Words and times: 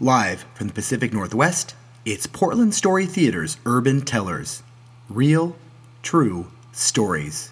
Live 0.00 0.44
from 0.54 0.68
the 0.68 0.72
Pacific 0.72 1.12
Northwest, 1.12 1.74
it's 2.04 2.28
Portland 2.28 2.72
Story 2.72 3.04
Theater's 3.04 3.56
Urban 3.66 4.00
Tellers. 4.02 4.62
Real, 5.08 5.56
true 6.04 6.52
stories. 6.70 7.50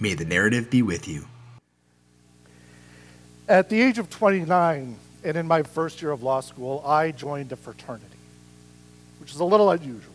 May 0.00 0.14
the 0.14 0.24
narrative 0.24 0.68
be 0.70 0.82
with 0.82 1.06
you. 1.06 1.26
At 3.48 3.68
the 3.68 3.80
age 3.80 3.98
of 3.98 4.10
29, 4.10 4.98
and 5.22 5.36
in 5.36 5.46
my 5.46 5.62
first 5.62 6.02
year 6.02 6.10
of 6.10 6.24
law 6.24 6.40
school, 6.40 6.82
I 6.84 7.12
joined 7.12 7.52
a 7.52 7.56
fraternity, 7.56 8.18
which 9.20 9.30
is 9.30 9.38
a 9.38 9.44
little 9.44 9.70
unusual. 9.70 10.14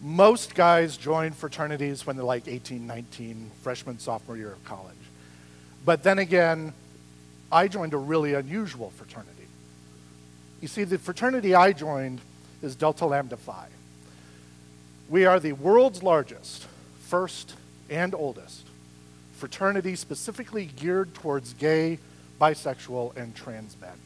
Most 0.00 0.54
guys 0.54 0.96
join 0.96 1.32
fraternities 1.32 2.06
when 2.06 2.16
they're 2.16 2.24
like 2.24 2.48
18, 2.48 2.86
19, 2.86 3.50
freshman, 3.60 3.98
sophomore 3.98 4.38
year 4.38 4.52
of 4.52 4.64
college. 4.64 4.96
But 5.84 6.02
then 6.02 6.18
again, 6.18 6.72
I 7.52 7.68
joined 7.68 7.92
a 7.92 7.98
really 7.98 8.32
unusual 8.32 8.88
fraternity. 8.96 9.39
You 10.60 10.68
see, 10.68 10.84
the 10.84 10.98
fraternity 10.98 11.54
I 11.54 11.72
joined 11.72 12.20
is 12.62 12.76
Delta 12.76 13.06
Lambda 13.06 13.36
Phi. 13.36 13.66
We 15.08 15.24
are 15.24 15.40
the 15.40 15.52
world's 15.52 16.02
largest, 16.02 16.66
first, 17.08 17.54
and 17.88 18.14
oldest 18.14 18.66
fraternity 19.40 19.96
specifically 19.96 20.66
geared 20.66 21.14
towards 21.14 21.54
gay, 21.54 21.98
bisexual, 22.38 23.16
and 23.16 23.34
trans 23.34 23.74
men. 23.80 23.98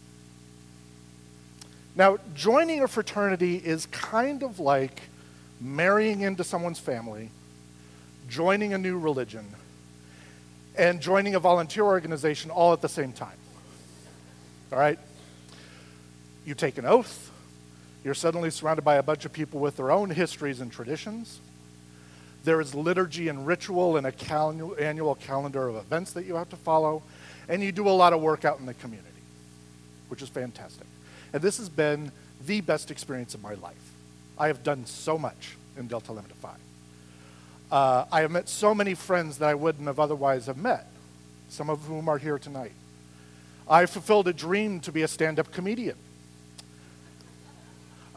Now, 1.96 2.18
joining 2.34 2.82
a 2.82 2.88
fraternity 2.88 3.56
is 3.56 3.86
kind 3.86 4.42
of 4.44 4.60
like 4.60 5.02
marrying 5.60 6.20
into 6.20 6.44
someone's 6.44 6.78
family, 6.78 7.30
joining 8.28 8.74
a 8.74 8.78
new 8.78 8.98
religion, 8.98 9.44
and 10.76 11.00
joining 11.00 11.34
a 11.34 11.40
volunteer 11.40 11.84
organization 11.84 12.50
all 12.50 12.72
at 12.72 12.80
the 12.80 12.88
same 12.88 13.12
time. 13.12 13.38
All 14.72 14.78
right? 14.78 14.98
You 16.44 16.54
take 16.54 16.78
an 16.78 16.84
oath, 16.84 17.30
you're 18.04 18.14
suddenly 18.14 18.50
surrounded 18.50 18.82
by 18.82 18.96
a 18.96 19.02
bunch 19.02 19.24
of 19.24 19.32
people 19.32 19.60
with 19.60 19.76
their 19.78 19.90
own 19.90 20.10
histories 20.10 20.60
and 20.60 20.70
traditions. 20.70 21.40
There 22.44 22.60
is 22.60 22.74
liturgy 22.74 23.28
and 23.28 23.46
ritual 23.46 23.96
and 23.96 24.06
a 24.06 24.12
cal- 24.12 24.74
annual 24.78 25.14
calendar 25.14 25.68
of 25.68 25.76
events 25.76 26.12
that 26.12 26.26
you 26.26 26.34
have 26.34 26.50
to 26.50 26.56
follow. 26.56 27.02
And 27.48 27.62
you 27.62 27.72
do 27.72 27.88
a 27.88 27.90
lot 27.90 28.12
of 28.12 28.20
work 28.20 28.44
out 28.44 28.60
in 28.60 28.66
the 28.66 28.74
community, 28.74 29.08
which 30.08 30.20
is 30.20 30.28
fantastic. 30.28 30.86
And 31.32 31.42
this 31.42 31.56
has 31.56 31.70
been 31.70 32.12
the 32.46 32.60
best 32.60 32.90
experience 32.90 33.34
of 33.34 33.42
my 33.42 33.54
life. 33.54 33.92
I 34.38 34.48
have 34.48 34.62
done 34.62 34.84
so 34.84 35.16
much 35.16 35.56
in 35.78 35.86
Delta 35.86 36.12
Lambda 36.12 36.34
Phi. 36.34 36.54
Uh, 37.70 38.04
I 38.12 38.20
have 38.20 38.30
met 38.30 38.48
so 38.48 38.74
many 38.74 38.94
friends 38.94 39.38
that 39.38 39.48
I 39.48 39.54
wouldn't 39.54 39.86
have 39.86 39.98
otherwise 39.98 40.46
have 40.46 40.58
met, 40.58 40.86
some 41.48 41.70
of 41.70 41.80
whom 41.86 42.08
are 42.08 42.18
here 42.18 42.38
tonight. 42.38 42.72
I 43.68 43.86
fulfilled 43.86 44.28
a 44.28 44.34
dream 44.34 44.80
to 44.80 44.92
be 44.92 45.02
a 45.02 45.08
stand 45.08 45.38
up 45.38 45.50
comedian. 45.50 45.96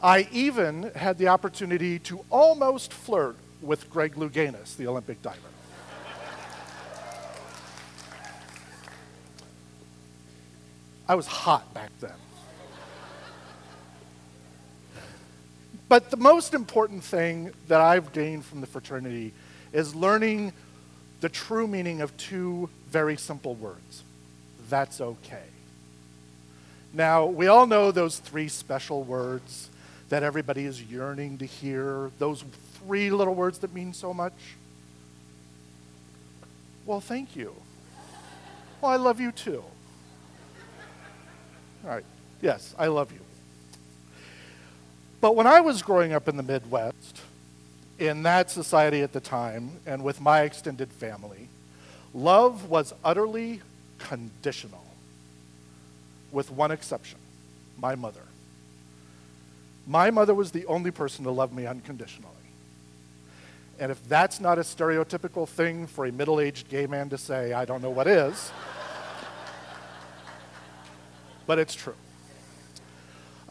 I 0.01 0.27
even 0.31 0.91
had 0.95 1.17
the 1.17 1.29
opportunity 1.29 1.99
to 1.99 2.23
almost 2.29 2.93
flirt 2.93 3.35
with 3.61 3.89
Greg 3.89 4.15
Louganis, 4.15 4.75
the 4.77 4.87
Olympic 4.87 5.21
diver. 5.21 5.37
I 11.09 11.15
was 11.15 11.25
hot 11.25 11.73
back 11.73 11.91
then. 11.99 12.11
But 15.89 16.11
the 16.11 16.17
most 16.17 16.53
important 16.53 17.03
thing 17.03 17.51
that 17.69 17.79
I've 17.79 18.11
gained 18.11 18.43
from 18.43 18.59
the 18.59 18.67
fraternity 18.67 19.33
is 19.71 19.95
learning 19.95 20.51
the 21.21 21.29
true 21.29 21.65
meaning 21.65 22.01
of 22.01 22.15
two 22.17 22.69
very 22.89 23.15
simple 23.15 23.55
words 23.55 24.03
that's 24.69 25.01
okay. 25.01 25.43
Now, 26.93 27.25
we 27.25 27.47
all 27.47 27.67
know 27.67 27.91
those 27.91 28.19
three 28.19 28.47
special 28.47 29.03
words 29.03 29.69
that 30.09 30.23
everybody 30.23 30.65
is 30.65 30.81
yearning 30.81 31.37
to 31.39 31.45
hear, 31.45 32.11
those 32.19 32.43
three 32.79 33.09
little 33.09 33.35
words 33.35 33.59
that 33.59 33.73
mean 33.73 33.93
so 33.93 34.13
much. 34.13 34.33
Well, 36.85 37.01
thank 37.01 37.35
you. 37.35 37.53
Well, 38.81 38.91
I 38.91 38.95
love 38.95 39.19
you 39.19 39.31
too. 39.31 39.63
All 41.83 41.89
right. 41.89 42.05
Yes, 42.41 42.73
I 42.77 42.87
love 42.87 43.11
you. 43.11 43.19
But 45.19 45.35
when 45.35 45.47
I 45.47 45.61
was 45.61 45.81
growing 45.81 46.13
up 46.13 46.27
in 46.27 46.37
the 46.37 46.43
Midwest, 46.43 47.21
in 47.97 48.23
that 48.23 48.51
society 48.51 49.01
at 49.01 49.11
the 49.11 49.19
time, 49.19 49.71
and 49.85 50.03
with 50.03 50.21
my 50.21 50.41
extended 50.41 50.91
family, 50.91 51.49
love 52.13 52.69
was 52.69 52.93
utterly 53.03 53.61
conditional, 53.97 54.85
with 56.31 56.51
one 56.51 56.71
exception 56.71 57.17
my 57.79 57.95
mother. 57.95 58.26
My 59.87 60.11
mother 60.11 60.35
was 60.35 60.51
the 60.51 60.65
only 60.65 60.91
person 60.91 61.23
to 61.23 61.31
love 61.31 61.53
me 61.53 61.65
unconditionally. 61.65 62.33
And 63.79 63.89
if 63.89 64.05
that's 64.09 64.41
not 64.41 64.57
a 64.57 64.61
stereotypical 64.61 65.47
thing 65.47 65.87
for 65.87 66.05
a 66.05 66.11
middle 66.11 66.41
aged 66.41 66.67
gay 66.67 66.87
man 66.87 67.09
to 67.09 67.17
say, 67.17 67.53
I 67.53 67.63
don't 67.63 67.81
know 67.81 67.89
what 67.89 68.05
is. 68.05 68.51
but 71.47 71.57
it's 71.57 71.73
true. 71.73 71.95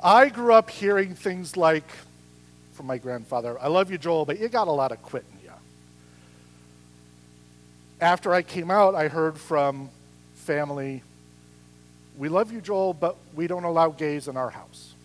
I 0.02 0.28
grew 0.28 0.52
up 0.52 0.68
hearing 0.68 1.14
things 1.14 1.56
like 1.56 1.88
from 2.74 2.86
my 2.86 2.98
grandfather, 2.98 3.58
I 3.58 3.68
love 3.68 3.90
you, 3.90 3.96
Joel, 3.96 4.26
but 4.26 4.38
you 4.38 4.48
got 4.48 4.68
a 4.68 4.72
lot 4.72 4.92
of 4.92 5.00
quit 5.00 5.24
in 5.32 5.46
you. 5.46 5.52
After 7.98 8.34
I 8.34 8.42
came 8.42 8.70
out, 8.70 8.94
I 8.94 9.08
heard 9.08 9.38
from 9.38 9.88
family, 10.34 11.02
we 12.18 12.28
love 12.28 12.52
you, 12.52 12.60
Joel, 12.60 12.92
but 12.92 13.16
we 13.34 13.46
don't 13.46 13.64
allow 13.64 13.88
gays 13.88 14.28
in 14.28 14.36
our 14.36 14.50
house. 14.50 14.95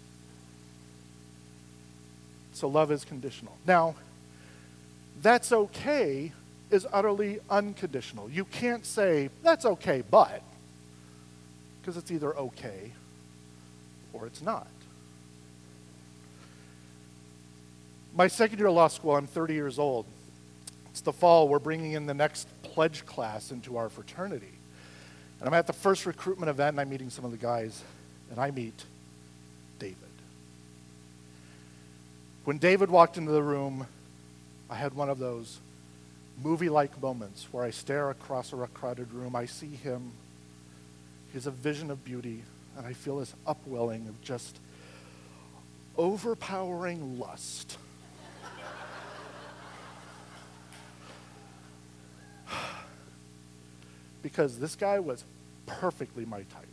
So 2.61 2.67
love 2.67 2.91
is 2.91 3.03
conditional. 3.03 3.57
Now, 3.65 3.95
that's 5.19 5.51
okay 5.51 6.31
is 6.69 6.85
utterly 6.93 7.39
unconditional. 7.49 8.29
You 8.29 8.45
can't 8.45 8.85
say, 8.85 9.31
that's 9.41 9.65
okay, 9.65 10.03
but, 10.11 10.43
because 11.81 11.97
it's 11.97 12.11
either 12.11 12.37
okay 12.37 12.91
or 14.13 14.27
it's 14.27 14.43
not. 14.43 14.67
My 18.13 18.27
second 18.27 18.59
year 18.59 18.67
of 18.67 18.75
law 18.75 18.89
school, 18.89 19.15
I'm 19.15 19.25
30 19.25 19.55
years 19.55 19.79
old. 19.79 20.05
It's 20.91 21.01
the 21.01 21.13
fall. 21.13 21.47
We're 21.47 21.57
bringing 21.57 21.93
in 21.93 22.05
the 22.05 22.13
next 22.13 22.47
pledge 22.61 23.07
class 23.07 23.49
into 23.49 23.75
our 23.77 23.89
fraternity. 23.89 24.53
And 25.39 25.47
I'm 25.47 25.55
at 25.55 25.65
the 25.65 25.73
first 25.73 26.05
recruitment 26.05 26.51
event, 26.51 26.75
and 26.75 26.81
I'm 26.81 26.89
meeting 26.89 27.09
some 27.09 27.25
of 27.25 27.31
the 27.31 27.37
guys, 27.37 27.81
and 28.29 28.39
I 28.39 28.51
meet 28.51 28.85
When 32.43 32.57
David 32.57 32.89
walked 32.89 33.17
into 33.17 33.31
the 33.31 33.43
room, 33.43 33.85
I 34.67 34.73
had 34.75 34.95
one 34.95 35.09
of 35.09 35.19
those 35.19 35.59
movie 36.41 36.69
like 36.69 36.99
moments 36.99 37.47
where 37.51 37.63
I 37.63 37.69
stare 37.69 38.09
across 38.09 38.51
a 38.51 38.67
crowded 38.73 39.13
room. 39.13 39.35
I 39.35 39.45
see 39.45 39.67
him. 39.67 40.13
He's 41.33 41.45
a 41.45 41.51
vision 41.51 41.91
of 41.91 42.03
beauty, 42.03 42.41
and 42.75 42.87
I 42.87 42.93
feel 42.93 43.19
this 43.19 43.35
upwelling 43.45 44.07
of 44.07 44.19
just 44.23 44.59
overpowering 45.97 47.19
lust. 47.19 47.77
because 54.23 54.57
this 54.57 54.75
guy 54.75 54.99
was 54.99 55.23
perfectly 55.67 56.25
my 56.25 56.39
type. 56.39 56.65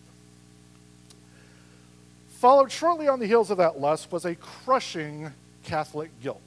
Followed 2.39 2.73
shortly 2.73 3.07
on 3.07 3.21
the 3.21 3.27
heels 3.27 3.51
of 3.51 3.59
that 3.59 3.79
lust 3.79 4.11
was 4.11 4.25
a 4.25 4.35
crushing 4.35 5.31
Catholic 5.69 6.11
guilt. 6.23 6.41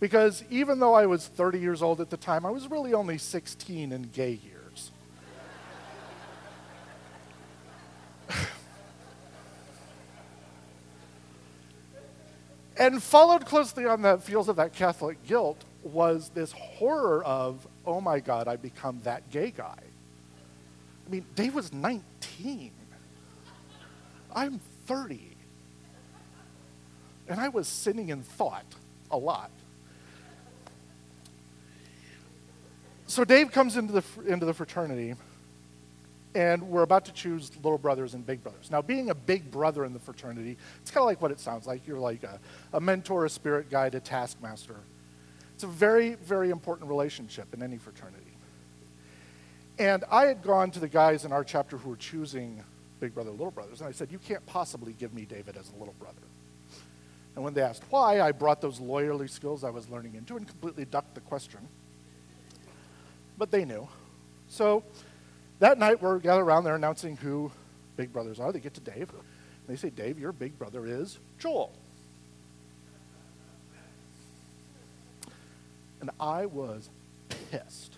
Because 0.00 0.42
even 0.50 0.80
though 0.80 0.94
I 0.94 1.04
was 1.04 1.26
30 1.26 1.58
years 1.58 1.82
old 1.82 2.00
at 2.00 2.08
the 2.08 2.16
time, 2.16 2.46
I 2.46 2.50
was 2.50 2.70
really 2.70 2.94
only 2.94 3.18
16 3.18 3.92
in 3.92 4.02
gay 4.04 4.40
years. 4.42 4.90
and 12.78 13.02
followed 13.02 13.44
closely 13.44 13.84
on 13.84 14.00
the 14.00 14.16
heels 14.16 14.48
of 14.48 14.56
that 14.56 14.72
Catholic 14.72 15.22
guilt 15.26 15.62
was 15.82 16.30
this 16.30 16.52
horror 16.52 17.22
of, 17.24 17.68
oh 17.84 18.00
my 18.00 18.20
God, 18.20 18.48
I 18.48 18.56
become 18.56 19.00
that 19.04 19.30
gay 19.30 19.50
guy. 19.50 19.80
I 21.06 21.10
mean, 21.10 21.26
Dave 21.34 21.54
was 21.54 21.74
19. 21.74 22.72
I'm 24.34 24.60
30. 24.86 25.33
And 27.28 27.40
I 27.40 27.48
was 27.48 27.66
sinning 27.66 28.10
in 28.10 28.22
thought 28.22 28.66
a 29.10 29.16
lot. 29.16 29.50
So 33.06 33.24
Dave 33.24 33.52
comes 33.52 33.76
into 33.76 33.92
the, 33.92 34.04
into 34.26 34.46
the 34.46 34.54
fraternity, 34.54 35.14
and 36.34 36.62
we're 36.68 36.82
about 36.82 37.04
to 37.04 37.12
choose 37.12 37.50
little 37.56 37.78
brothers 37.78 38.14
and 38.14 38.26
big 38.26 38.42
brothers. 38.42 38.70
Now, 38.70 38.82
being 38.82 39.10
a 39.10 39.14
big 39.14 39.50
brother 39.50 39.84
in 39.84 39.92
the 39.92 39.98
fraternity, 39.98 40.56
it's 40.82 40.90
kind 40.90 41.02
of 41.02 41.06
like 41.06 41.22
what 41.22 41.30
it 41.30 41.38
sounds 41.38 41.66
like. 41.66 41.86
You're 41.86 41.98
like 41.98 42.24
a, 42.24 42.40
a 42.72 42.80
mentor, 42.80 43.24
a 43.24 43.30
spirit 43.30 43.70
guide, 43.70 43.94
a 43.94 44.00
taskmaster. 44.00 44.76
It's 45.54 45.64
a 45.64 45.68
very, 45.68 46.14
very 46.16 46.50
important 46.50 46.88
relationship 46.88 47.54
in 47.54 47.62
any 47.62 47.76
fraternity. 47.76 48.24
And 49.78 50.04
I 50.10 50.26
had 50.26 50.42
gone 50.42 50.70
to 50.72 50.80
the 50.80 50.88
guys 50.88 51.24
in 51.24 51.32
our 51.32 51.44
chapter 51.44 51.76
who 51.76 51.90
were 51.90 51.96
choosing 51.96 52.62
big 53.00 53.14
brother, 53.14 53.30
little 53.30 53.50
brothers, 53.50 53.80
and 53.80 53.88
I 53.88 53.92
said, 53.92 54.10
You 54.10 54.18
can't 54.18 54.44
possibly 54.46 54.92
give 54.92 55.12
me 55.14 55.24
David 55.24 55.56
as 55.56 55.70
a 55.70 55.76
little 55.78 55.94
brother. 55.98 56.22
And 57.34 57.44
when 57.44 57.54
they 57.54 57.62
asked 57.62 57.82
why, 57.90 58.20
I 58.20 58.32
brought 58.32 58.60
those 58.60 58.78
lawyerly 58.78 59.28
skills 59.28 59.64
I 59.64 59.70
was 59.70 59.88
learning 59.88 60.14
into 60.14 60.36
and 60.36 60.46
completely 60.46 60.84
ducked 60.84 61.14
the 61.14 61.20
question. 61.20 61.60
But 63.36 63.50
they 63.50 63.64
knew. 63.64 63.88
So 64.48 64.84
that 65.58 65.78
night, 65.78 66.00
we're 66.00 66.18
gathered 66.18 66.42
around 66.42 66.64
there 66.64 66.76
announcing 66.76 67.16
who 67.16 67.50
big 67.96 68.12
brothers 68.12 68.38
are. 68.38 68.52
They 68.52 68.60
get 68.60 68.74
to 68.74 68.80
Dave. 68.80 69.10
They 69.66 69.76
say, 69.76 69.90
Dave, 69.90 70.18
your 70.18 70.32
big 70.32 70.58
brother 70.58 70.86
is 70.86 71.18
Joel. 71.38 71.72
And 76.00 76.10
I 76.20 76.46
was 76.46 76.90
pissed. 77.50 77.96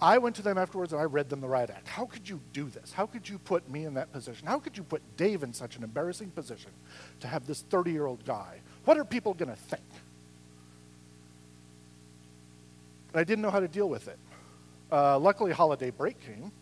I 0.00 0.18
went 0.18 0.36
to 0.36 0.42
them 0.42 0.58
afterwards 0.58 0.92
and 0.92 1.02
I 1.02 1.04
read 1.04 1.28
them 1.28 1.40
the 1.40 1.48
riot 1.48 1.70
act. 1.70 1.88
How 1.88 2.04
could 2.04 2.28
you 2.28 2.40
do 2.52 2.68
this? 2.68 2.92
How 2.92 3.06
could 3.06 3.28
you 3.28 3.38
put 3.38 3.68
me 3.68 3.84
in 3.84 3.94
that 3.94 4.12
position? 4.12 4.46
How 4.46 4.60
could 4.60 4.76
you 4.76 4.84
put 4.84 5.02
Dave 5.16 5.42
in 5.42 5.52
such 5.52 5.76
an 5.76 5.82
embarrassing 5.82 6.30
position 6.30 6.70
to 7.20 7.26
have 7.26 7.46
this 7.46 7.62
30 7.62 7.90
year 7.90 8.06
old 8.06 8.24
guy? 8.24 8.60
What 8.84 8.96
are 8.96 9.04
people 9.04 9.34
going 9.34 9.48
to 9.48 9.56
think? 9.56 9.82
And 13.12 13.20
I 13.20 13.24
didn't 13.24 13.42
know 13.42 13.50
how 13.50 13.60
to 13.60 13.68
deal 13.68 13.88
with 13.88 14.06
it. 14.06 14.18
Uh, 14.92 15.18
luckily, 15.18 15.52
holiday 15.52 15.90
break 15.90 16.20
came. 16.20 16.52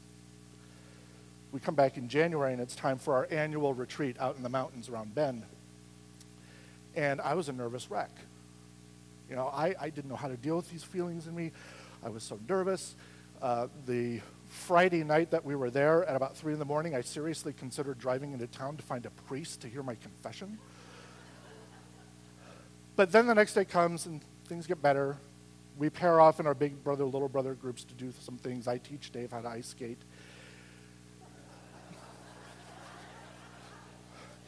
We 1.52 1.60
come 1.60 1.74
back 1.74 1.98
in 1.98 2.08
January 2.08 2.52
and 2.52 2.60
it's 2.60 2.74
time 2.74 2.98
for 2.98 3.14
our 3.14 3.28
annual 3.30 3.74
retreat 3.74 4.16
out 4.18 4.36
in 4.36 4.42
the 4.42 4.48
mountains 4.48 4.88
around 4.88 5.14
Bend. 5.14 5.42
And 6.94 7.20
I 7.20 7.34
was 7.34 7.50
a 7.50 7.52
nervous 7.52 7.90
wreck. 7.90 8.10
You 9.28 9.36
know, 9.36 9.48
I, 9.48 9.74
I 9.78 9.90
didn't 9.90 10.08
know 10.08 10.16
how 10.16 10.28
to 10.28 10.36
deal 10.36 10.56
with 10.56 10.70
these 10.70 10.84
feelings 10.84 11.26
in 11.26 11.34
me. 11.34 11.52
I 12.02 12.08
was 12.08 12.22
so 12.22 12.38
nervous. 12.48 12.94
Uh, 13.46 13.68
the 13.86 14.20
Friday 14.48 15.04
night 15.04 15.30
that 15.30 15.44
we 15.44 15.54
were 15.54 15.70
there 15.70 16.04
at 16.06 16.16
about 16.16 16.36
3 16.36 16.54
in 16.54 16.58
the 16.58 16.64
morning, 16.64 16.96
I 16.96 17.00
seriously 17.00 17.52
considered 17.52 17.96
driving 17.96 18.32
into 18.32 18.48
town 18.48 18.76
to 18.76 18.82
find 18.82 19.06
a 19.06 19.10
priest 19.10 19.60
to 19.60 19.68
hear 19.68 19.84
my 19.84 19.94
confession. 19.94 20.58
But 22.96 23.12
then 23.12 23.28
the 23.28 23.36
next 23.36 23.54
day 23.54 23.64
comes 23.64 24.06
and 24.06 24.20
things 24.48 24.66
get 24.66 24.82
better. 24.82 25.16
We 25.78 25.90
pair 25.90 26.20
off 26.20 26.40
in 26.40 26.48
our 26.48 26.54
big 26.54 26.82
brother, 26.82 27.04
little 27.04 27.28
brother 27.28 27.54
groups 27.54 27.84
to 27.84 27.94
do 27.94 28.12
some 28.20 28.36
things. 28.36 28.66
I 28.66 28.78
teach 28.78 29.12
Dave 29.12 29.30
how 29.30 29.42
to 29.42 29.48
ice 29.48 29.68
skate. 29.68 30.02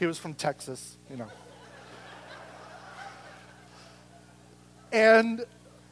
He 0.00 0.06
was 0.06 0.18
from 0.18 0.34
Texas, 0.34 0.96
you 1.08 1.18
know. 1.18 1.28
and 4.90 5.46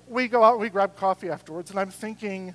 we 0.09 0.27
go 0.27 0.43
out, 0.43 0.59
we 0.59 0.71
grab 0.71 0.97
coffee 0.97 1.31
afterwards, 1.31 1.71
and 1.71 1.79
I'm 1.79 1.93
thinking, 1.93 2.53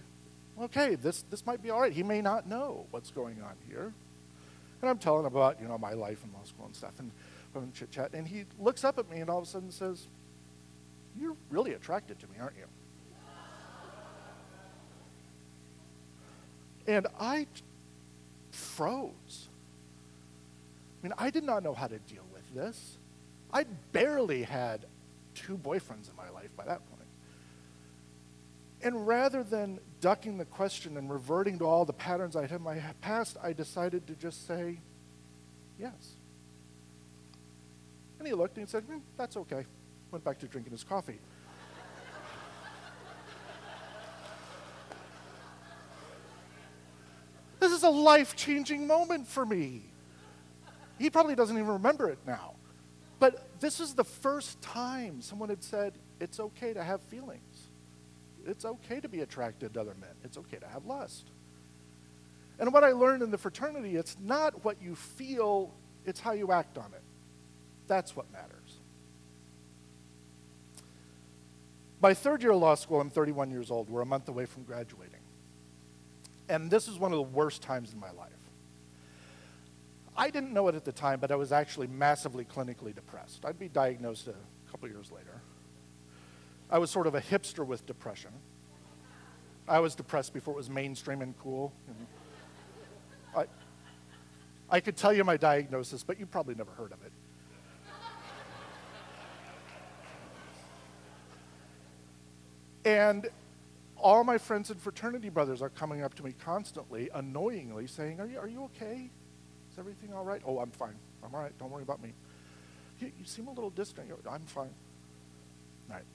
okay, 0.62 0.96
this, 0.96 1.24
this 1.30 1.46
might 1.46 1.62
be 1.62 1.70
all 1.70 1.82
right. 1.82 1.94
He 1.94 2.04
may 2.04 2.22
not 2.22 2.48
know 2.48 2.86
what's 2.92 3.12
going 3.12 3.42
on 3.42 3.56
here. 3.68 3.94
And 4.82 4.90
I'm 4.90 4.98
telling 4.98 5.22
him 5.22 5.28
about, 5.28 5.62
you 5.62 5.68
know, 5.68 5.78
my 5.78 5.94
life 5.94 6.24
in 6.24 6.34
law 6.34 6.44
school 6.44 6.66
and 6.66 6.76
stuff, 6.76 6.94
and 7.00 7.12
chit 7.74 7.92
chat. 7.92 8.14
And 8.14 8.28
he 8.28 8.46
looks 8.60 8.84
up 8.84 8.98
at 8.98 9.10
me 9.10 9.20
and 9.20 9.30
all 9.30 9.38
of 9.40 9.44
a 9.44 9.48
sudden 9.48 9.72
says, 9.72 10.08
You're 11.20 11.36
really 11.50 11.74
attracted 11.74 12.20
to 12.20 12.28
me, 12.28 12.36
aren't 12.40 12.58
you? 12.58 12.66
And 16.88 17.08
I 17.20 17.46
froze. 18.52 19.50
I 21.02 21.08
mean, 21.08 21.14
I 21.18 21.30
did 21.30 21.44
not 21.44 21.64
know 21.64 21.74
how 21.74 21.88
to 21.88 22.00
deal 22.00 22.26
with 22.34 22.54
this. 22.56 22.98
I 23.54 23.66
barely 23.92 24.44
had 24.44 24.86
two 25.36 25.58
boyfriends 25.58 26.10
in 26.10 26.16
my 26.16 26.30
life 26.30 26.50
by 26.56 26.66
that 26.66 26.82
point. 26.90 27.01
And 28.84 29.08
rather 29.08 29.44
than 29.44 29.80
ducking 30.00 30.38
the 30.38 30.46
question 30.46 30.98
and 30.98 31.10
reverting 31.10 31.60
to 31.60 31.66
all 31.66 31.86
the 31.86 31.94
patterns 31.94 32.36
I 32.36 32.42
had 32.42 32.54
in 32.54 32.64
my 32.64 32.80
past, 33.02 33.38
I 33.42 33.54
decided 33.54 34.08
to 34.08 34.16
just 34.16 34.48
say, 34.48 34.80
yes. 35.80 36.16
And 38.18 38.28
he 38.28 38.34
looked 38.34 38.58
and 38.58 38.68
he 38.68 38.72
said, 38.72 38.88
mm, 38.88 39.02
that's 39.18 39.38
okay. 39.38 39.66
Went 40.12 40.24
back 40.24 40.40
to 40.40 40.48
drinking 40.48 40.72
his 40.72 40.84
coffee. 40.84 41.20
this 47.60 47.72
is 47.72 47.84
a 47.84 47.90
life 47.90 48.36
changing 48.36 48.88
moment 48.88 49.28
for 49.28 49.46
me. 49.46 49.84
He 50.98 51.10
probably 51.10 51.36
doesn't 51.36 51.56
even 51.56 51.70
remember 51.70 52.10
it 52.10 52.20
now. 52.26 52.56
But 53.20 53.60
this 53.60 53.80
is 53.80 53.94
the 53.94 54.04
first 54.04 54.60
time 54.62 55.22
someone 55.22 55.50
had 55.50 55.64
said, 55.64 55.94
it's 56.20 56.40
okay 56.40 56.74
to 56.74 56.84
have 56.84 57.02
feelings. 57.02 57.51
It's 58.46 58.66
okay 58.66 59.00
to 59.00 59.10
be 59.10 59.22
attracted 59.22 59.74
to 59.74 59.82
other 59.82 59.96
men. 60.00 60.10
It's 60.24 60.38
okay 60.38 60.58
to 60.58 60.68
have 60.68 60.86
lust. 60.86 61.28
And 62.60 62.72
what 62.74 62.84
I 62.84 62.92
learned 62.92 63.24
in 63.24 63.32
the 63.32 63.38
fraternity, 63.38 63.96
it's 63.96 64.18
not 64.22 64.64
what 64.64 64.82
you 64.82 64.96
feel, 64.96 65.74
it's 66.06 66.20
how 66.20 66.34
you 66.34 66.52
act 66.52 66.78
on 66.78 66.94
it. 66.94 67.02
That's 67.88 68.16
what 68.16 68.32
matters. 68.32 68.80
By 72.00 72.14
third 72.14 72.42
year 72.42 72.52
of 72.52 72.60
law 72.60 72.76
school, 72.76 73.00
I'm 73.00 73.10
31 73.10 73.52
years 73.52 73.70
old. 73.70 73.90
We're 73.90 74.02
a 74.02 74.06
month 74.06 74.28
away 74.28 74.46
from 74.46 74.64
graduating. 74.64 75.20
And 76.50 76.70
this 76.70 76.88
is 76.88 76.98
one 76.98 77.12
of 77.12 77.18
the 77.18 77.24
worst 77.24 77.62
times 77.62 77.94
in 77.94 78.00
my 78.00 78.12
life. 78.12 78.32
I 80.18 80.30
didn't 80.30 80.52
know 80.52 80.68
it 80.68 80.76
at 80.76 80.84
the 80.84 80.92
time, 80.92 81.20
but 81.20 81.32
I 81.32 81.36
was 81.36 81.52
actually 81.52 81.88
massively 81.88 82.44
clinically 82.44 82.94
depressed. 82.94 83.46
I'd 83.46 83.60
be 83.60 83.70
diagnosed 83.70 84.28
a 84.28 84.36
couple 84.70 84.90
years 84.90 85.12
later. 85.12 85.42
I 86.72 86.78
was 86.78 86.90
sort 86.90 87.06
of 87.06 87.16
a 87.16 87.22
hipster 87.22 87.66
with 87.66 87.86
depression. 87.86 88.32
I 89.68 89.80
was 89.80 89.94
depressed 89.94 90.34
before 90.34 90.54
it 90.54 90.58
was 90.58 90.70
mainstream 90.70 91.22
and 91.22 91.38
cool. 91.38 91.74
I, 93.36 93.46
I 94.70 94.80
could 94.80 94.96
tell 94.96 95.14
you 95.14 95.24
my 95.24 95.38
diagnosis, 95.38 96.04
but 96.04 96.20
you 96.20 96.26
probably 96.26 96.56
never 96.56 96.72
heard 96.72 96.94
of 96.94 97.04
it. 97.04 97.12
And 102.84 103.28
all 103.98 104.24
my 104.24 104.38
friends 104.38 104.72
and 104.72 104.82
fraternity 104.82 105.30
brothers 105.30 105.62
are 105.62 105.70
coming 105.70 106.02
up 106.02 106.16
to 106.16 106.24
me 106.24 106.34
constantly, 106.44 107.10
annoyingly, 107.14 107.86
saying, 107.86 108.20
Are 108.20 108.26
you, 108.26 108.40
are 108.40 108.48
you 108.48 108.64
okay? 108.64 109.10
Is 109.72 109.78
everything 109.78 110.14
all 110.14 110.26
right? 110.26 110.42
Oh, 110.46 110.58
I'm 110.60 110.72
fine. 110.72 110.96
I'm 111.24 111.36
all 111.36 111.42
right. 111.42 111.56
Don't 111.60 111.70
worry 111.70 111.84
about 111.84 112.02
me. 112.02 112.14
You, 113.00 113.12
you 113.20 113.26
seem 113.26 113.48
a 113.48 113.52
little 113.52 113.70
distant. 113.70 114.10
I'm 114.28 114.46
fine. 114.46 114.74
All 115.90 115.96
right. 115.98 116.06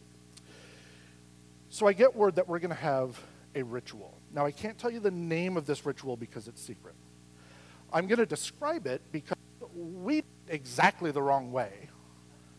So 1.76 1.86
I 1.86 1.92
get 1.92 2.16
word 2.16 2.36
that 2.36 2.48
we're 2.48 2.58
going 2.58 2.70
to 2.70 2.74
have 2.74 3.20
a 3.54 3.62
ritual. 3.62 4.14
Now, 4.32 4.46
I 4.46 4.50
can't 4.50 4.78
tell 4.78 4.90
you 4.90 4.98
the 4.98 5.10
name 5.10 5.58
of 5.58 5.66
this 5.66 5.84
ritual 5.84 6.16
because 6.16 6.48
it's 6.48 6.62
secret. 6.62 6.94
I'm 7.92 8.06
going 8.06 8.18
to 8.18 8.24
describe 8.24 8.86
it 8.86 9.02
because 9.12 9.36
we 9.74 10.24
exactly 10.48 11.10
the 11.10 11.20
wrong 11.20 11.52
way, 11.52 11.90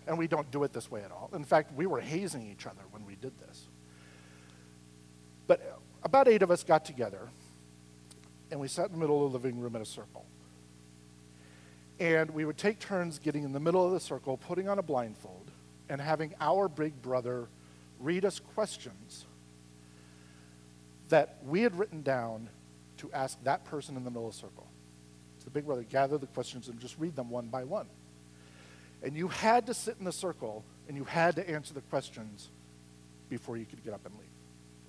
and 0.06 0.20
we 0.20 0.28
don't 0.28 0.52
do 0.52 0.64
it 0.66 0.72
this 0.72 0.92
way 0.92 1.02
at 1.02 1.12
all. 1.12 1.32
In 1.34 1.44
fact, 1.44 1.74
we 1.74 1.88
were 1.88 2.00
hazing 2.00 2.48
each 2.48 2.68
other 2.68 2.84
when 2.92 3.08
we 3.08 3.16
did 3.16 3.34
this. 3.40 3.66
But 5.48 5.80
about 6.04 6.28
eight 6.28 6.44
of 6.44 6.52
us 6.52 6.64
got 6.64 6.86
together, 6.86 7.28
and 8.52 8.60
we 8.60 8.68
sat 8.68 8.86
in 8.86 8.92
the 8.92 9.00
middle 9.00 9.26
of 9.26 9.32
the 9.32 9.40
living 9.40 9.60
room 9.60 9.76
in 9.76 9.82
a 9.82 9.86
circle. 9.86 10.28
And 12.00 12.30
we 12.30 12.46
would 12.46 12.60
take 12.60 12.78
turns 12.78 13.18
getting 13.18 13.44
in 13.44 13.52
the 13.52 13.60
middle 13.60 13.84
of 13.84 13.94
the 13.94 14.00
circle, 14.00 14.38
putting 14.38 14.70
on 14.70 14.78
a 14.78 14.84
blindfold, 14.84 15.50
and 15.90 16.00
having 16.00 16.36
our 16.40 16.68
big 16.68 17.02
brother 17.02 17.48
read 18.00 18.26
us 18.26 18.40
questions 18.40 19.26
that 21.10 21.38
we 21.46 21.62
had 21.62 21.78
written 21.78 22.02
down 22.02 22.50
to 22.98 23.12
ask 23.14 23.42
that 23.44 23.64
person 23.66 23.96
in 23.96 24.04
the 24.04 24.10
middle 24.10 24.28
of 24.28 24.34
the 24.34 24.40
circle. 24.40 24.68
So 25.40 25.46
the 25.46 25.52
big 25.52 25.66
brother 25.66 25.84
gathered 25.84 26.22
the 26.22 26.28
questions 26.28 26.68
and 26.68 26.80
just 26.80 26.98
read 27.00 27.16
them 27.16 27.30
one 27.30 27.48
by 27.48 27.64
one. 27.64 27.88
And 29.04 29.16
you 29.16 29.28
had 29.28 29.68
to 29.68 29.74
sit 29.74 29.96
in 30.00 30.06
the 30.06 30.12
circle 30.12 30.66
and 30.88 30.98
you 30.98 31.04
had 31.04 31.36
to 31.36 31.50
answer 31.50 31.74
the 31.74 31.82
questions 31.82 32.50
before 33.30 33.58
you 33.58 33.66
could 33.66 33.84
get 33.84 33.94
up 33.94 34.06
and 34.06 34.16
leave. 34.16 34.28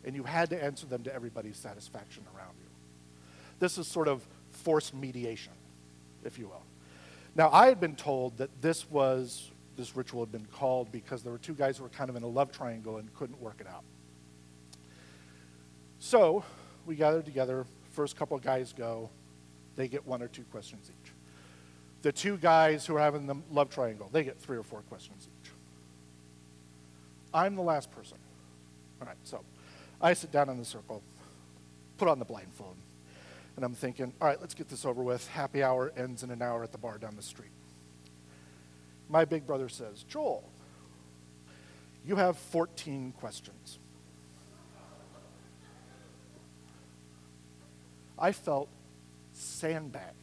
And 0.04 0.16
you 0.16 0.22
had 0.22 0.50
to 0.50 0.62
answer 0.62 0.86
them 0.86 1.02
to 1.04 1.14
everybody's 1.14 1.56
satisfaction 1.56 2.24
around 2.34 2.54
you. 2.60 2.68
This 3.58 3.78
is 3.78 3.86
sort 3.86 4.08
of 4.08 4.26
forced 4.50 4.94
mediation, 4.94 5.52
if 6.24 6.38
you 6.38 6.48
will. 6.48 6.62
Now, 7.34 7.50
I 7.50 7.66
had 7.66 7.80
been 7.80 7.96
told 7.96 8.38
that 8.38 8.62
this 8.62 8.88
was 8.88 9.50
this 9.78 9.96
ritual 9.96 10.20
had 10.20 10.32
been 10.32 10.46
called 10.52 10.90
because 10.90 11.22
there 11.22 11.30
were 11.30 11.38
two 11.38 11.54
guys 11.54 11.78
who 11.78 11.84
were 11.84 11.88
kind 11.88 12.10
of 12.10 12.16
in 12.16 12.24
a 12.24 12.28
love 12.28 12.50
triangle 12.50 12.96
and 12.98 13.14
couldn't 13.14 13.40
work 13.40 13.58
it 13.60 13.66
out. 13.66 13.84
So 16.00 16.44
we 16.84 16.96
gathered 16.96 17.24
together. 17.24 17.64
First 17.92 18.16
couple 18.16 18.36
of 18.36 18.42
guys 18.42 18.74
go. 18.76 19.08
They 19.76 19.86
get 19.86 20.04
one 20.04 20.20
or 20.20 20.26
two 20.26 20.42
questions 20.50 20.90
each. 20.90 21.12
The 22.02 22.10
two 22.10 22.36
guys 22.38 22.86
who 22.86 22.96
are 22.96 23.00
having 23.00 23.26
the 23.26 23.36
love 23.52 23.70
triangle, 23.70 24.10
they 24.12 24.24
get 24.24 24.38
three 24.38 24.56
or 24.56 24.64
four 24.64 24.80
questions 24.82 25.28
each. 25.42 25.52
I'm 27.32 27.54
the 27.54 27.62
last 27.62 27.92
person. 27.92 28.18
All 29.00 29.06
right, 29.06 29.16
so 29.22 29.44
I 30.00 30.12
sit 30.12 30.32
down 30.32 30.48
in 30.48 30.58
the 30.58 30.64
circle, 30.64 31.02
put 31.98 32.08
on 32.08 32.18
the 32.18 32.24
blindfold, 32.24 32.76
and 33.54 33.64
I'm 33.64 33.74
thinking, 33.74 34.12
all 34.20 34.26
right, 34.26 34.40
let's 34.40 34.54
get 34.54 34.68
this 34.68 34.84
over 34.84 35.02
with. 35.02 35.28
Happy 35.28 35.62
hour 35.62 35.92
ends 35.96 36.24
in 36.24 36.32
an 36.32 36.42
hour 36.42 36.64
at 36.64 36.72
the 36.72 36.78
bar 36.78 36.98
down 36.98 37.14
the 37.14 37.22
street 37.22 37.50
my 39.08 39.24
big 39.24 39.46
brother 39.46 39.68
says, 39.68 40.04
Joel, 40.04 40.44
you 42.04 42.16
have 42.16 42.36
14 42.36 43.12
questions. 43.18 43.78
I 48.18 48.32
felt 48.32 48.68
sandbagged. 49.32 50.14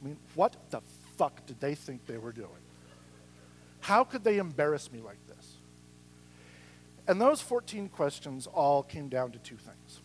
I 0.00 0.06
mean, 0.06 0.16
what 0.34 0.56
the 0.70 0.80
fuck 1.16 1.44
did 1.46 1.60
they 1.60 1.74
think 1.74 2.06
they 2.06 2.18
were 2.18 2.32
doing? 2.32 2.50
How 3.80 4.04
could 4.04 4.24
they 4.24 4.38
embarrass 4.38 4.90
me 4.90 5.00
like 5.00 5.24
this? 5.26 5.56
And 7.08 7.20
those 7.20 7.40
14 7.40 7.88
questions 7.88 8.46
all 8.46 8.82
came 8.82 9.08
down 9.08 9.32
to 9.32 9.38
two 9.38 9.56
things. 9.56 10.00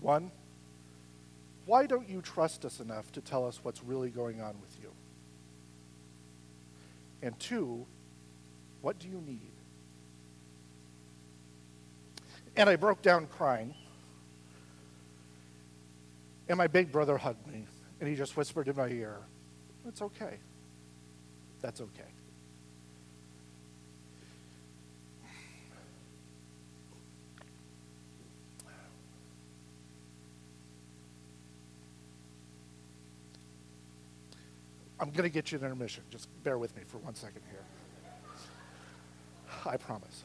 One, 0.00 0.30
why 1.66 1.86
don't 1.86 2.08
you 2.08 2.22
trust 2.22 2.64
us 2.64 2.80
enough 2.80 3.12
to 3.12 3.20
tell 3.20 3.46
us 3.46 3.60
what's 3.62 3.82
really 3.82 4.10
going 4.10 4.40
on 4.40 4.60
with 4.60 4.76
you? 4.79 4.79
And 7.22 7.38
two, 7.38 7.86
what 8.80 8.98
do 8.98 9.08
you 9.08 9.22
need? 9.26 9.52
And 12.56 12.68
I 12.68 12.76
broke 12.76 13.02
down 13.02 13.26
crying. 13.26 13.74
And 16.48 16.58
my 16.58 16.66
big 16.66 16.90
brother 16.90 17.16
hugged 17.16 17.46
me, 17.46 17.64
and 18.00 18.08
he 18.08 18.16
just 18.16 18.36
whispered 18.36 18.66
in 18.66 18.76
my 18.76 18.88
ear, 18.88 19.18
It's 19.86 20.02
okay. 20.02 20.38
That's 21.60 21.80
okay. 21.80 22.02
I'm 35.00 35.10
going 35.10 35.22
to 35.22 35.30
get 35.30 35.50
you 35.50 35.58
an 35.58 35.64
intermission. 35.64 36.04
Just 36.10 36.28
bear 36.44 36.58
with 36.58 36.76
me 36.76 36.82
for 36.86 36.98
one 36.98 37.14
second 37.14 37.40
here. 37.50 37.64
I 39.64 39.78
promise. 39.78 40.24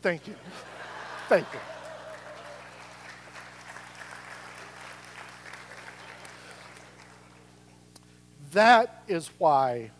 Thank 0.00 0.26
you. 0.26 0.34
Thank 1.28 1.46
you. 1.52 1.60
That 8.50 9.04
is 9.06 9.30
why 9.38 9.92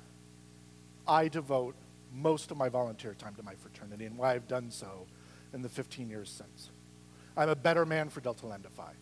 I 1.06 1.28
devote 1.28 1.76
most 2.12 2.50
of 2.50 2.56
my 2.56 2.68
volunteer 2.68 3.14
time 3.14 3.34
to 3.36 3.42
my 3.42 3.54
fraternity 3.54 4.04
and 4.06 4.18
why 4.18 4.34
I've 4.34 4.48
done 4.48 4.70
so 4.70 5.06
in 5.54 5.62
the 5.62 5.68
15 5.68 6.10
years 6.10 6.28
since. 6.28 6.70
I'm 7.36 7.48
a 7.48 7.56
better 7.56 7.86
man 7.86 8.10
for 8.10 8.20
Delta 8.20 8.46
Lambda 8.46 8.68
Phi. 8.68 8.92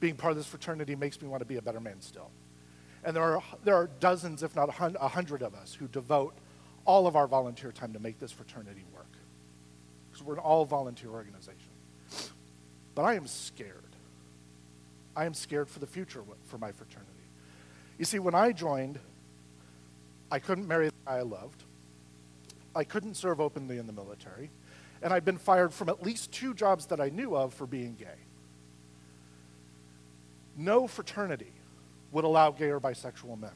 Being 0.00 0.14
part 0.14 0.30
of 0.30 0.36
this 0.36 0.46
fraternity 0.46 0.94
makes 0.94 1.20
me 1.20 1.28
want 1.28 1.40
to 1.40 1.46
be 1.46 1.56
a 1.56 1.62
better 1.62 1.80
man 1.80 2.00
still. 2.00 2.30
And 3.08 3.16
there 3.16 3.22
are, 3.22 3.42
there 3.64 3.74
are 3.74 3.88
dozens, 4.00 4.42
if 4.42 4.54
not 4.54 4.68
a 4.68 5.08
hundred 5.08 5.40
of 5.40 5.54
us, 5.54 5.72
who 5.72 5.88
devote 5.88 6.34
all 6.84 7.06
of 7.06 7.16
our 7.16 7.26
volunteer 7.26 7.72
time 7.72 7.94
to 7.94 7.98
make 7.98 8.18
this 8.18 8.30
fraternity 8.30 8.84
work. 8.94 9.08
Because 10.10 10.22
we're 10.22 10.34
an 10.34 10.40
all 10.40 10.66
volunteer 10.66 11.08
organization. 11.08 11.70
But 12.94 13.04
I 13.04 13.14
am 13.14 13.26
scared. 13.26 13.96
I 15.16 15.24
am 15.24 15.32
scared 15.32 15.70
for 15.70 15.78
the 15.78 15.86
future 15.86 16.22
for 16.48 16.58
my 16.58 16.70
fraternity. 16.70 17.12
You 17.98 18.04
see, 18.04 18.18
when 18.18 18.34
I 18.34 18.52
joined, 18.52 18.98
I 20.30 20.38
couldn't 20.38 20.68
marry 20.68 20.88
the 20.88 20.94
guy 21.06 21.14
I 21.14 21.22
loved. 21.22 21.64
I 22.76 22.84
couldn't 22.84 23.14
serve 23.14 23.40
openly 23.40 23.78
in 23.78 23.86
the 23.86 23.94
military. 23.94 24.50
And 25.00 25.14
I'd 25.14 25.24
been 25.24 25.38
fired 25.38 25.72
from 25.72 25.88
at 25.88 26.02
least 26.02 26.30
two 26.30 26.52
jobs 26.52 26.84
that 26.88 27.00
I 27.00 27.08
knew 27.08 27.34
of 27.34 27.54
for 27.54 27.66
being 27.66 27.94
gay. 27.94 28.26
No 30.58 30.86
fraternity 30.86 31.54
would 32.12 32.24
allow 32.24 32.50
gay 32.50 32.70
or 32.70 32.80
bisexual 32.80 33.40
men. 33.40 33.52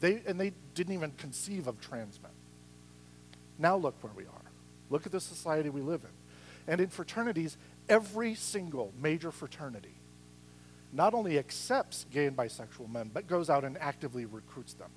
They, 0.00 0.22
and 0.26 0.40
they 0.40 0.52
didn't 0.74 0.94
even 0.94 1.12
conceive 1.12 1.66
of 1.66 1.80
trans 1.80 2.20
men. 2.22 2.32
Now 3.58 3.76
look 3.76 3.94
where 4.02 4.12
we 4.14 4.24
are. 4.24 4.50
Look 4.90 5.06
at 5.06 5.12
the 5.12 5.20
society 5.20 5.70
we 5.70 5.80
live 5.80 6.02
in. 6.02 6.72
And 6.72 6.80
in 6.80 6.88
fraternities, 6.88 7.56
every 7.88 8.34
single 8.34 8.92
major 9.00 9.30
fraternity 9.30 9.94
not 10.92 11.14
only 11.14 11.38
accepts 11.38 12.04
gay 12.12 12.26
and 12.26 12.36
bisexual 12.36 12.90
men, 12.90 13.10
but 13.12 13.26
goes 13.26 13.48
out 13.48 13.64
and 13.64 13.78
actively 13.78 14.26
recruits 14.26 14.74
them. 14.74 14.90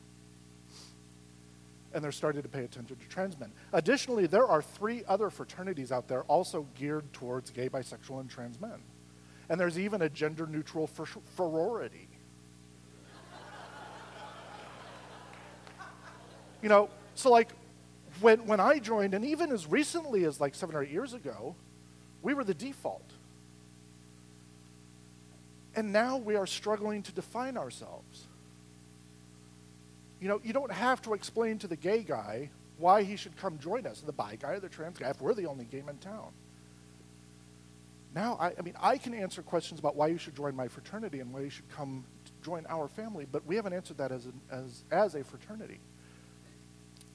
And 1.93 2.03
they're 2.03 2.11
starting 2.11 2.41
to 2.41 2.49
pay 2.49 2.65
attention 2.65 2.97
to 2.97 3.07
trans 3.07 3.39
men. 3.39 3.53
Additionally, 3.71 4.27
there 4.27 4.45
are 4.45 4.61
three 4.61 5.03
other 5.07 5.29
fraternities 5.29 5.93
out 5.93 6.09
there 6.09 6.23
also 6.23 6.67
geared 6.75 7.11
towards 7.13 7.51
gay, 7.51 7.69
bisexual, 7.69 8.19
and 8.19 8.29
trans 8.29 8.59
men. 8.59 8.81
And 9.47 9.57
there's 9.57 9.79
even 9.79 10.01
a 10.01 10.09
gender 10.09 10.45
neutral 10.45 10.89
sorority 11.37 12.09
You 16.65 16.69
know, 16.69 16.89
so 17.13 17.29
like 17.29 17.49
when, 18.21 18.47
when 18.47 18.59
I 18.59 18.79
joined, 18.79 19.13
and 19.13 19.23
even 19.23 19.51
as 19.51 19.67
recently 19.67 20.23
as 20.23 20.41
like 20.41 20.55
seven 20.55 20.75
or 20.75 20.81
eight 20.81 20.89
years 20.89 21.13
ago, 21.13 21.55
we 22.23 22.33
were 22.33 22.43
the 22.43 22.55
default. 22.55 23.07
And 25.75 25.93
now 25.93 26.17
we 26.17 26.35
are 26.35 26.47
struggling 26.47 27.03
to 27.03 27.11
define 27.11 27.55
ourselves. 27.55 28.25
You 30.19 30.27
know, 30.27 30.41
you 30.43 30.53
don't 30.53 30.71
have 30.71 31.03
to 31.03 31.13
explain 31.13 31.59
to 31.59 31.67
the 31.67 31.75
gay 31.75 32.01
guy 32.01 32.49
why 32.79 33.03
he 33.03 33.15
should 33.15 33.37
come 33.37 33.59
join 33.59 33.85
us, 33.85 34.01
the 34.01 34.11
bi 34.11 34.35
guy 34.35 34.53
or 34.53 34.59
the 34.59 34.67
trans 34.67 34.97
guy, 34.97 35.11
if 35.11 35.21
we're 35.21 35.35
the 35.35 35.45
only 35.45 35.65
game 35.65 35.87
in 35.87 35.97
town. 35.97 36.31
Now, 38.15 38.39
I, 38.41 38.53
I 38.57 38.63
mean, 38.63 38.73
I 38.81 38.97
can 38.97 39.13
answer 39.13 39.43
questions 39.43 39.79
about 39.79 39.95
why 39.95 40.07
you 40.07 40.17
should 40.17 40.35
join 40.35 40.55
my 40.55 40.67
fraternity 40.67 41.19
and 41.19 41.31
why 41.31 41.41
you 41.41 41.51
should 41.51 41.69
come 41.69 42.05
join 42.43 42.65
our 42.67 42.87
family, 42.87 43.27
but 43.31 43.45
we 43.45 43.55
haven't 43.55 43.73
answered 43.73 43.99
that 43.99 44.11
as, 44.11 44.27
as, 44.49 44.83
as 44.89 45.13
a 45.13 45.23
fraternity 45.23 45.79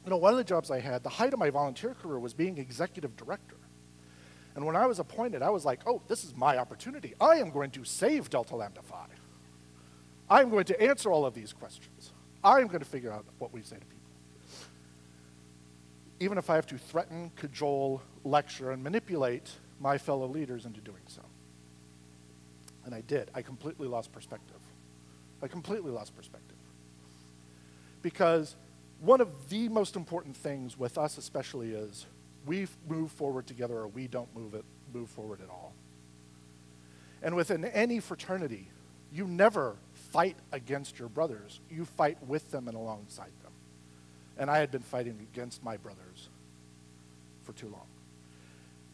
you 0.04 0.10
know, 0.10 0.16
one 0.16 0.32
of 0.32 0.38
the 0.38 0.44
jobs 0.44 0.70
I 0.70 0.80
had, 0.80 1.02
the 1.02 1.10
height 1.10 1.32
of 1.32 1.38
my 1.38 1.50
volunteer 1.50 1.94
career 1.94 2.18
was 2.18 2.32
being 2.32 2.58
executive 2.58 3.16
director. 3.16 3.56
And 4.54 4.64
when 4.66 4.76
I 4.76 4.86
was 4.86 4.98
appointed, 4.98 5.42
I 5.42 5.50
was 5.50 5.64
like, 5.64 5.80
oh, 5.86 6.02
this 6.08 6.24
is 6.24 6.34
my 6.34 6.58
opportunity. 6.58 7.14
I 7.20 7.36
am 7.36 7.50
going 7.50 7.70
to 7.72 7.84
save 7.84 8.30
Delta 8.30 8.56
Lambda 8.56 8.82
Phi. 8.82 9.06
I'm 10.28 10.50
going 10.50 10.64
to 10.64 10.80
answer 10.80 11.10
all 11.10 11.26
of 11.26 11.34
these 11.34 11.52
questions. 11.52 12.12
I'm 12.42 12.66
going 12.66 12.80
to 12.80 12.86
figure 12.86 13.12
out 13.12 13.24
what 13.38 13.52
we 13.52 13.62
say 13.62 13.76
to 13.76 13.86
people. 13.86 14.00
Even 16.20 16.38
if 16.38 16.50
I 16.50 16.54
have 16.54 16.66
to 16.68 16.78
threaten, 16.78 17.30
cajole, 17.36 18.02
lecture, 18.24 18.70
and 18.70 18.82
manipulate 18.82 19.50
my 19.78 19.98
fellow 19.98 20.26
leaders 20.26 20.66
into 20.66 20.80
doing 20.80 21.02
so. 21.06 21.22
And 22.84 22.94
I 22.94 23.00
did. 23.02 23.30
I 23.34 23.42
completely 23.42 23.88
lost 23.88 24.12
perspective. 24.12 24.60
I 25.42 25.48
completely 25.48 25.90
lost 25.90 26.14
perspective. 26.16 26.56
Because 28.02 28.56
one 29.00 29.20
of 29.20 29.48
the 29.48 29.68
most 29.68 29.96
important 29.96 30.36
things 30.36 30.78
with 30.78 30.98
us 30.98 31.16
especially 31.18 31.72
is 31.72 32.06
we 32.46 32.66
move 32.88 33.10
forward 33.10 33.46
together 33.46 33.78
or 33.78 33.88
we 33.88 34.06
don't 34.06 34.34
move 34.34 34.54
it 34.54 34.64
move 34.92 35.08
forward 35.08 35.40
at 35.40 35.48
all. 35.48 35.72
And 37.22 37.34
within 37.34 37.64
any 37.64 38.00
fraternity 38.00 38.68
you 39.12 39.26
never 39.26 39.76
fight 39.92 40.36
against 40.52 40.98
your 40.98 41.08
brothers. 41.08 41.60
You 41.68 41.84
fight 41.84 42.18
with 42.26 42.52
them 42.52 42.68
and 42.68 42.76
alongside 42.76 43.32
them. 43.42 43.52
And 44.38 44.50
i 44.50 44.58
had 44.58 44.70
been 44.70 44.82
fighting 44.82 45.26
against 45.32 45.64
my 45.64 45.76
brothers 45.76 46.28
for 47.42 47.52
too 47.52 47.68
long. 47.68 47.86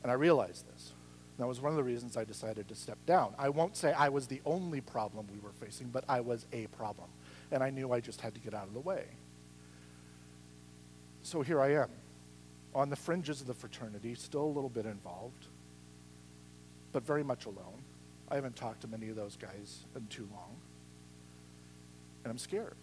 And 0.02 0.12
i 0.12 0.14
realized 0.14 0.66
this. 0.72 0.92
That 1.38 1.46
was 1.46 1.60
one 1.60 1.70
of 1.70 1.76
the 1.76 1.84
reasons 1.84 2.16
i 2.16 2.25
decided 2.25 2.68
to 2.68 2.75
step 2.76 2.98
down. 3.06 3.34
I 3.38 3.48
won't 3.48 3.76
say 3.76 3.92
i 3.92 4.08
was 4.08 4.28
the 4.28 4.40
only 4.46 4.80
problem 4.80 5.26
we 5.32 5.40
were 5.40 5.52
facing 5.52 5.88
but 5.88 6.04
i 6.08 6.20
was 6.20 6.46
a 6.52 6.68
problem. 6.68 7.08
And 7.50 7.62
i 7.62 7.70
knew 7.70 7.92
i 7.92 8.00
just 8.00 8.20
had 8.20 8.34
to 8.34 8.40
get 8.40 8.54
out 8.54 8.68
of 8.68 8.75
the 8.75 8.80
way 8.80 9.06
so 11.26 11.42
here 11.42 11.61
I 11.61 11.73
am, 11.73 11.88
on 12.75 12.88
the 12.88 12.97
fringes 12.97 13.40
of 13.40 13.47
the 13.47 13.54
fraternity, 13.54 14.14
still 14.14 14.45
a 14.45 14.47
little 14.47 14.71
bit 14.71 14.87
involved, 14.87 15.47
but 16.92 17.04
very 17.04 17.25
much 17.25 17.47
alone. 17.47 17.83
I 18.30 18.37
haven't 18.37 18.54
talked 18.54 18.83
to 18.83 18.88
many 18.88 19.09
of 19.09 19.16
those 19.16 19.37
guys 19.37 19.85
in 19.97 20.06
too 20.06 20.28
long. 20.33 20.56
And 22.23 22.30
I'm 22.30 22.38
scared. 22.38 22.76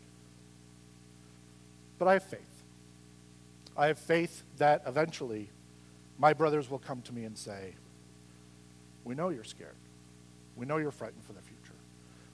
But 2.00 2.08
I 2.08 2.14
have 2.14 2.24
faith. 2.24 2.64
I 3.78 3.88
have 3.88 3.98
faith 3.98 4.44
that 4.58 4.84
eventually 4.88 5.50
my 6.18 6.34
brothers 6.34 6.70
will 6.70 6.80
come 6.80 7.02
to 7.04 7.14
me 7.14 7.24
and 7.24 7.38
say, 7.38 7.76
We 9.04 9.16
know 9.16 9.30
you're 9.30 9.44
scared. 9.44 9.76
We 10.56 10.66
know 10.66 10.78
you're 10.78 10.92
frightened 10.92 11.24
for 11.24 11.34
the 11.34 11.42
future. 11.42 11.74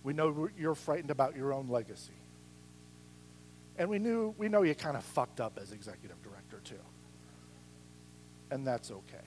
We 0.04 0.14
know 0.14 0.50
you're 0.58 0.76
frightened 0.76 1.12
about 1.12 1.36
your 1.36 1.54
own 1.54 1.68
legacy. 1.68 2.19
And 3.80 3.90
we 3.90 3.98
knew 3.98 4.36
we 4.38 4.50
know 4.50 4.62
you 4.64 4.76
kind 4.76 4.98
of 4.98 5.04
fucked 5.04 5.40
up 5.40 5.58
as 5.60 5.72
executive 5.72 6.22
director 6.22 6.60
too. 6.64 6.82
And 8.52 8.68
that's 8.68 8.92
okay. 8.92 9.24